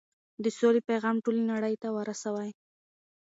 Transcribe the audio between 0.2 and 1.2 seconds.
د سولې پيغام